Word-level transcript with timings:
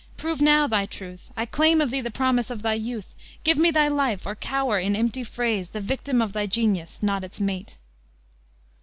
Prove 0.17 0.41
now 0.41 0.65
thy 0.65 0.87
truth; 0.87 1.29
I 1.37 1.45
claim 1.45 1.79
of 1.79 1.91
thee 1.91 2.01
the 2.01 2.09
promise 2.09 2.49
of 2.49 2.63
thy 2.63 2.73
youth; 2.73 3.13
Give 3.43 3.55
me 3.55 3.69
thy 3.69 3.87
life, 3.87 4.25
or 4.25 4.33
cower 4.33 4.79
in 4.79 4.95
empty 4.95 5.23
phrase, 5.23 5.69
The 5.69 5.79
victim 5.79 6.23
of 6.23 6.33
thy 6.33 6.47
genius, 6.47 7.03
not 7.03 7.23
its 7.23 7.39
mate!" 7.39 7.77